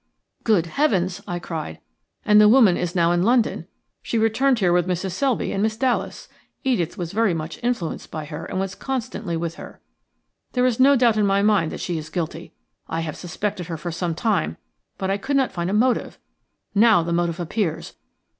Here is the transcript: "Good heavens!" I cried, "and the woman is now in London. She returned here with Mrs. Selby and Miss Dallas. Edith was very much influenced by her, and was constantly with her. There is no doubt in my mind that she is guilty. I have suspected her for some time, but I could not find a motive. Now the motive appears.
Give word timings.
"Good 0.43 0.65
heavens!" 0.65 1.21
I 1.27 1.37
cried, 1.37 1.79
"and 2.25 2.41
the 2.41 2.49
woman 2.49 2.75
is 2.75 2.95
now 2.95 3.11
in 3.11 3.21
London. 3.21 3.67
She 4.01 4.17
returned 4.17 4.57
here 4.57 4.73
with 4.73 4.87
Mrs. 4.87 5.11
Selby 5.11 5.51
and 5.51 5.61
Miss 5.61 5.77
Dallas. 5.77 6.27
Edith 6.63 6.97
was 6.97 7.11
very 7.13 7.35
much 7.35 7.59
influenced 7.61 8.09
by 8.09 8.25
her, 8.25 8.45
and 8.45 8.59
was 8.59 8.73
constantly 8.73 9.37
with 9.37 9.57
her. 9.61 9.79
There 10.53 10.65
is 10.65 10.79
no 10.79 10.95
doubt 10.95 11.17
in 11.17 11.27
my 11.27 11.43
mind 11.43 11.71
that 11.71 11.81
she 11.81 11.99
is 11.99 12.09
guilty. 12.09 12.51
I 12.87 13.01
have 13.01 13.15
suspected 13.15 13.67
her 13.67 13.77
for 13.77 13.91
some 13.91 14.15
time, 14.15 14.57
but 14.97 15.11
I 15.11 15.17
could 15.17 15.35
not 15.37 15.51
find 15.51 15.69
a 15.69 15.71
motive. 15.73 16.17
Now 16.73 17.03
the 17.03 17.13
motive 17.13 17.39
appears. 17.39 17.93